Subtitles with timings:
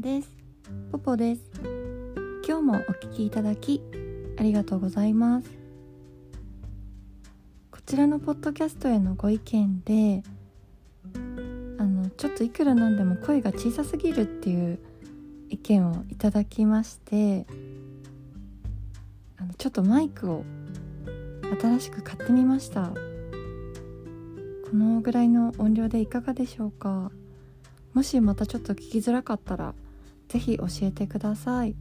[0.00, 0.32] です。
[0.90, 1.42] ポポです。
[2.46, 3.82] 今日もお聞きいただき
[4.38, 5.50] ありがとうございます。
[7.70, 10.22] こちらのポッドキャストへのご意見で
[11.78, 14.78] あのちょっといくらなんでも声が小さすぎるっていう
[15.50, 17.44] 意見をいただきまして
[19.36, 20.44] あのちょっとマイクを
[21.60, 22.90] 新しく買ってみました。
[24.70, 27.12] このぐらいの音量でいかがでしょうか。
[27.92, 29.74] もしまたちょっと聞きづらかったら
[30.30, 31.74] 是非教えてください。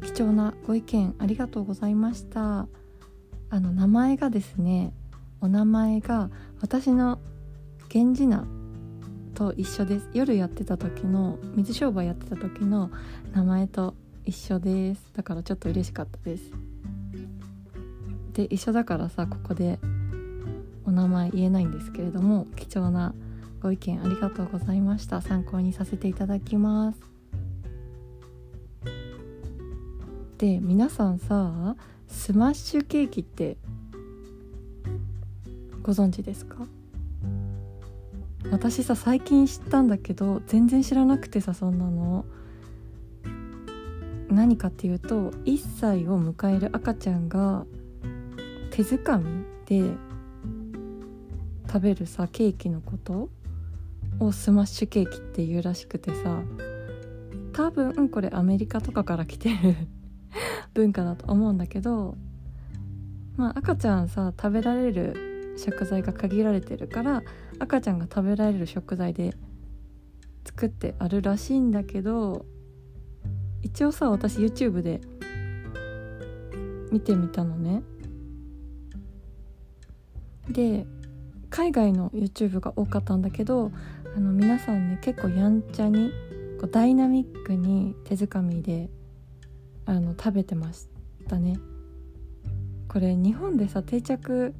[0.00, 2.66] 貴重なご意見ありがとうございました。
[3.50, 4.92] あの名前がですね
[5.40, 7.18] お名前が私の
[7.92, 8.44] 源氏名
[9.34, 10.08] と一緒です。
[10.14, 12.90] 夜やってた時の水商売やってた時の
[13.32, 15.10] 名前と一緒です。
[15.14, 16.50] だからちょっと嬉しかったです。
[18.32, 19.78] で一緒だからさここで
[20.86, 23.14] お名前言えないんですけれども貴重な
[23.60, 25.20] ご意見ありがとうございました。
[25.20, 27.17] 参考にさせていただきます。
[30.38, 31.74] で皆さんさ
[32.06, 33.56] スマッシュケーキって
[35.82, 36.64] ご存知ですか？
[38.52, 42.24] 私さ最近知ったんだけど全然知らなくてさそんなの。
[44.30, 47.66] 何かっていうと1歳を迎える赤ちゃんが
[48.70, 49.90] 手づかみで
[51.66, 53.28] 食べるさケーキのこと
[54.20, 56.40] をスマッシュケーキっていうらしくてさ。
[57.52, 59.74] 多分これアメリカとかから来てる。
[60.78, 62.16] 文化だと思うんだけど
[63.36, 67.24] まあ赤ちゃんさ食べられる食材が限られてるから
[67.58, 69.34] 赤ちゃんが食べられる食材で
[70.44, 72.46] 作ってあるらしいんだけど
[73.60, 75.00] 一応さ私 YouTube で
[76.92, 77.82] 見てみたのね。
[80.48, 80.86] で
[81.50, 83.72] 海外の YouTube が多かったんだけど
[84.16, 86.10] あの皆さんね結構やんちゃに
[86.60, 88.88] こうダイナミックに手づかみで
[89.88, 90.86] あの食べてまし
[91.28, 91.58] たね。
[92.88, 94.54] これ日本でさ定着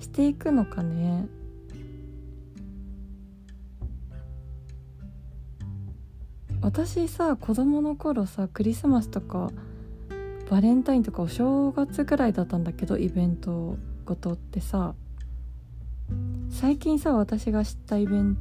[0.00, 1.28] していくのかね？
[6.60, 9.52] 私さ子供の頃さクリスマスとか
[10.50, 14.94] バレンタインとかお正月ぐらいだったんだけどイベントごとってさ。
[16.50, 18.36] 最近さ私が知ったイベン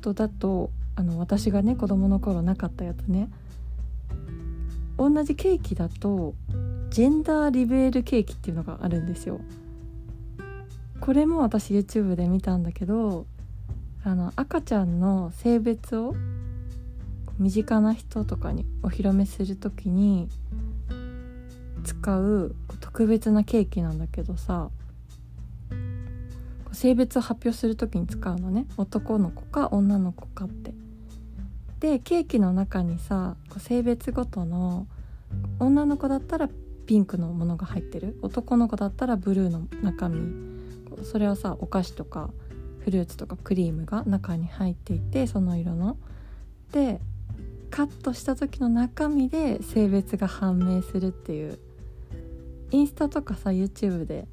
[0.00, 3.30] トだとあの私がね子供の頃なかったやつね。
[4.96, 6.34] 同じケーキだと
[6.90, 9.40] ジェンダーリベールケーキっていうのがあるんですよ。
[11.00, 13.26] これも私 YouTube で見たんだけど
[14.04, 16.14] あの赤ちゃんの性別を
[17.38, 20.28] 身近な人とかにお披露目する時に
[21.82, 24.70] 使う特別なケーキなんだけどさ
[26.72, 28.66] 性別を発表する時に使うのね。
[28.76, 30.74] 男の子か女の子かって。
[31.80, 34.86] でケーキの中にさ性別ごとの
[35.58, 36.48] 女の子だったら
[36.86, 38.18] ピンクのものが入ってる。
[38.22, 40.54] 男の子だったらブルーの中身。
[41.02, 42.30] それはさお菓子とか
[42.80, 45.96] フルーツとかクリームが中に入っていてその色の。
[46.72, 47.00] で
[47.70, 51.58] カットした時の中身で性別が判明するっていう。
[52.70, 54.26] インスタとかさ YouTube で。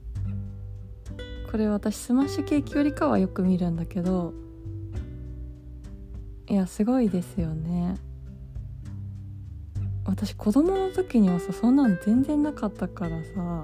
[1.52, 4.34] これ私スマッシュケーキよりかはよく見るんだけど
[6.52, 7.96] いやすごいですよね。
[10.04, 13.64] 私子供の時にはさそんなん全然なかったからさ。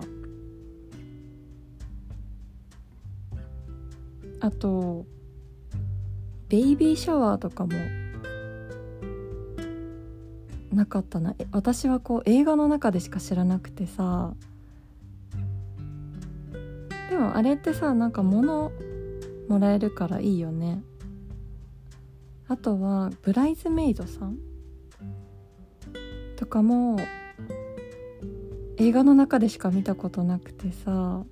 [4.40, 5.06] あと
[6.48, 7.74] ベイビーシャワーとかも
[10.72, 11.36] なかったな。
[11.52, 14.34] 私はこう映画の中でしか知らなくてさ。
[17.10, 18.72] でもあれってさなんか物
[19.50, 20.82] もらえるからいいよね。
[22.50, 24.38] あとはブライズメイドさん
[26.38, 26.98] とかも
[28.78, 31.24] 映画の中でしか見たことなくてさ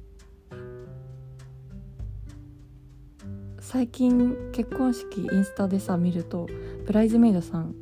[3.59, 6.47] 最近結婚式インスタでさ見ると
[6.85, 7.75] ブライズメイドさん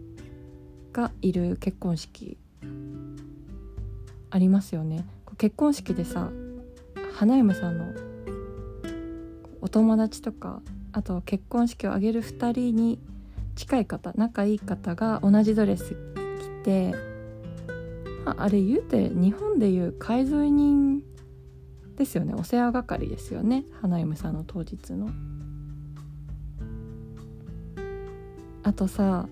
[0.91, 2.37] がいる結婚式
[4.29, 5.05] ありますよね。
[5.37, 6.31] 結婚式でさ
[7.13, 7.85] 花嫁さんの
[9.61, 12.99] お友達とかあと結婚式を挙げる2人に
[13.55, 15.95] 近い方仲いい方が同じドレス
[16.61, 16.95] 着て、
[18.25, 21.03] まあ、あれ言うて日本でいう介添人
[21.95, 25.09] ですよねお世話係ですよね花嫁さんの当日の。
[28.63, 29.27] あとさ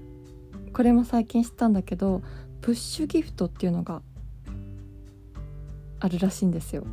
[0.74, 2.22] これも最近知ったんだけど
[2.62, 4.02] プッシュギフトっていうのが
[6.00, 6.84] あるらしいんですよ。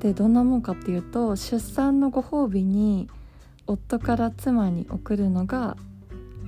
[0.00, 3.08] でどんなもんかっていうと出産のご褒美に
[3.66, 5.76] 夫から妻に送るのが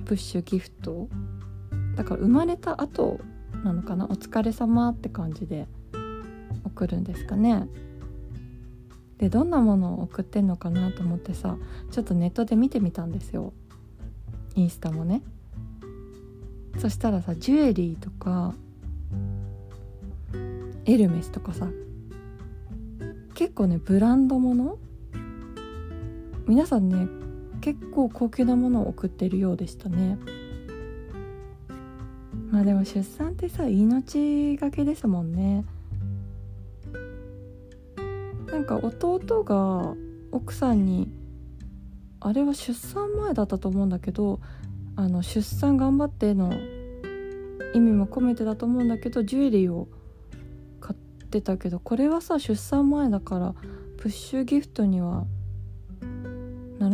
[0.05, 1.07] プッシュギフト。
[1.95, 3.19] だから生まれた後
[3.63, 4.05] なのかな？
[4.05, 5.67] お疲れ様って感じで
[6.63, 7.67] 送るんですかね。
[9.17, 11.57] でどんなものを送ってんのかなと思ってさ
[11.89, 13.51] ちょっとネットで見てみたんですよ。
[14.55, 15.23] インスタもね。
[16.77, 18.53] そしたらさジュエリーとか
[20.85, 21.67] エルメスとかさ
[23.33, 24.77] 結構ねブランドもの
[26.47, 27.07] 皆さんね
[27.59, 30.17] 結構高級なものを送ってるようでしたね。
[32.49, 35.65] まあでも出産ってさ命がけですもんね。
[38.47, 39.93] なんか弟が
[40.31, 41.11] 奥さんに
[42.21, 44.39] あれは出産前だったと思うんだけど
[44.95, 46.53] あの出産頑張っての
[47.73, 49.87] 意味も込めてだと思うんだけどジュエリーを
[50.79, 53.53] 買ってたけどこれはさ出産前だから
[53.97, 55.25] プッシュギフトには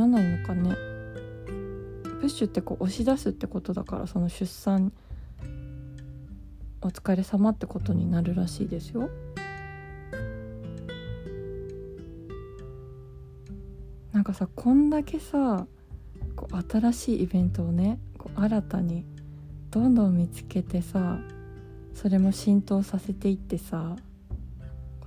[0.03, 0.75] らないのかね。
[2.19, 4.93] プッシュってこう押し出すってことだからその出産
[6.81, 9.09] お疲れ様ってことになるらしいですよ。
[14.11, 15.65] なんかさこんだけさ
[16.35, 19.05] こう新しいイベントをねこう新たに
[19.71, 21.17] どんどん見つけてさ
[21.93, 23.95] それも浸透させていってさ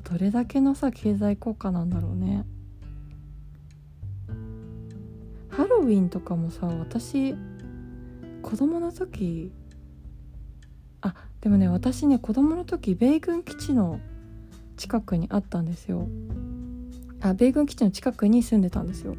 [0.05, 2.45] どれだけのさ経済効果なんだろうね。
[5.57, 7.35] ハロウィンとかもさ私
[8.43, 9.51] 子供の時
[11.01, 13.99] あでもね私ね子供の時米軍基地の
[14.77, 16.09] 近くにあったんですよ。
[17.23, 19.17] あ米軍基地の近くに住んでたんですよ。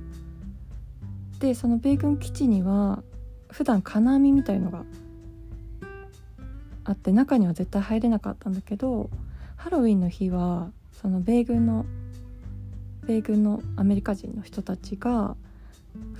[1.39, 3.01] でその米軍基地には
[3.49, 4.85] 普段金網みたいのが
[6.83, 9.09] あって中には絶対入れなかったんだけど
[9.55, 10.69] ハロウィンの日は
[11.01, 11.87] その米軍の
[13.07, 15.35] 米軍のアメリカ人の人たちが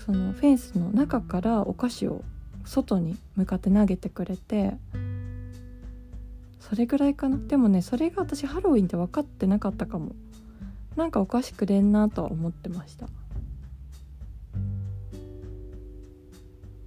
[0.06, 2.24] そのフェンスの中からお菓子を
[2.66, 4.74] 外に向かって投げてくれて
[6.60, 7.38] それぐらいかな？
[7.38, 10.14] でもねそれが私ハロウィンって分かってなかったかも。
[10.96, 13.08] なんかお菓子くれんなとは思ってました。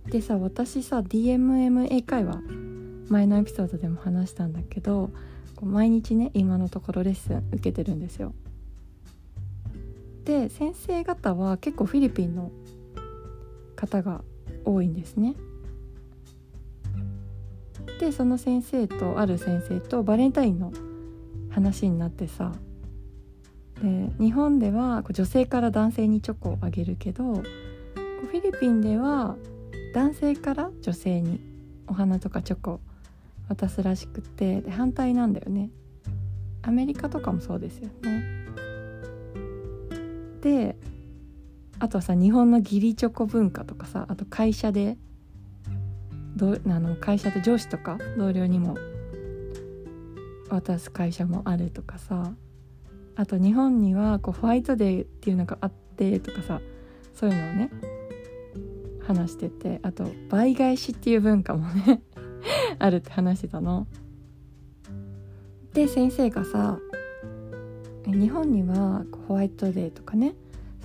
[0.07, 2.41] でさ私さ DMM 英会話
[3.09, 5.11] 前のエピソードでも話したんだけど
[5.63, 8.35] 毎日ね今のところレッスン受けてるんですよ。
[10.25, 12.51] で先生方は結構フィリピンの
[13.81, 14.23] 方が
[14.65, 15.35] 多いんですね。
[17.99, 20.73] でその先生とある先生とバレンタインの
[21.51, 22.53] 話になってさ
[23.83, 29.37] で日本では女性から男性にチョコをあげるけどフィリピンでは
[29.95, 31.41] 男性から女性に
[31.89, 32.81] お花とかチョコ
[33.49, 35.71] 渡すらしくてで反対なんだよね。
[36.63, 38.41] アメリカとかもそうですよね。
[40.43, 40.77] で
[41.81, 44.97] あとはさ日本の義理チョコ文化とかさあと会社で
[46.37, 48.77] どあの会社で上司とか同僚にも
[50.51, 52.33] 渡す会社もあるとかさ
[53.17, 56.61] あと日本にはこうホワイトデーっていうのがあってとかさ
[57.15, 57.71] そういうのをね
[59.07, 62.03] 話しててあと倍返しっていう文化もね
[62.79, 63.87] あるって話してたの。
[65.73, 66.79] で先生がさ
[68.07, 70.35] 日本にはホワイトデーとかね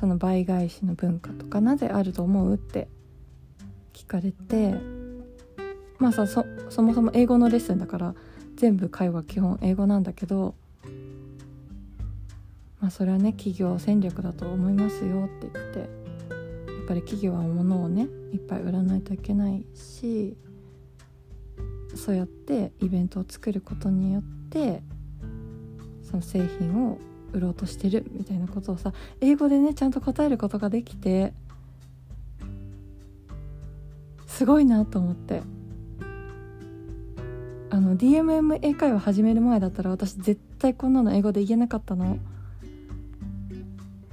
[0.06, 2.88] その倍返しの文化とかなぜあると思うって
[3.92, 4.76] 聞かれて
[5.98, 6.46] まあさそ
[6.84, 8.14] もそも英語のレッスンだから
[8.56, 10.54] 全部会話基本英語なんだけど
[12.80, 15.88] まあそれはね企業戦略だと思いますよって言ってやっ
[16.88, 20.38] ぱり企業は物をねいっぱい売らないといけないし
[21.96, 24.84] そうやってイベントを作ることによって
[26.04, 27.00] その製品を
[27.34, 31.34] 売ろうとしてるみたいなことをさ英語でねちゃんと答えることができて
[34.28, 35.42] すごいなと思って。
[37.76, 42.06] あの DMM 英会話始める前だったら私絶対こんなの英語で言えなかったの、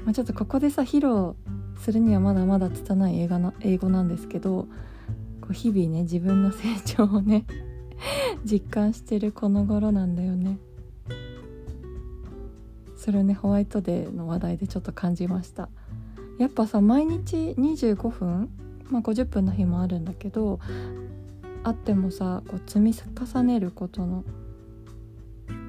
[0.04, 1.36] まあ、ちょっとここでさ披露
[1.80, 4.66] するにはまだまだ拙い英語な英語なんですけど
[5.40, 7.44] こう日々ね自分の成長をね
[8.44, 10.58] 実感してるこの頃なんだよね。
[13.02, 15.68] それねホワイトデーの話題でちょっと感じました。
[16.38, 18.48] やっぱさ毎日25分
[18.90, 20.60] まあ50分の日もあるんだけど
[21.64, 24.22] あってもさこう積み重ねることの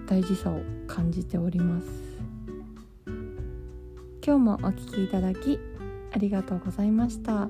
[0.06, 1.88] 大事さを感じております。
[4.24, 5.58] 今日もお聴きいただき
[6.13, 7.50] ありがとうございました。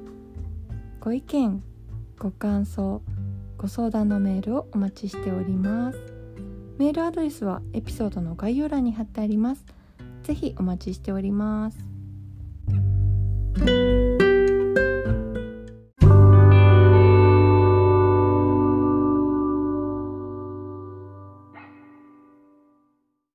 [1.01, 1.61] ご意見
[2.17, 3.01] ご感想
[3.57, 6.12] ご相談のメールをお待ちしております。
[6.77, 9.65] メールアドレスはエピソードの概要欄に貼ってあります。
[10.23, 11.77] ぜひお待ちしております。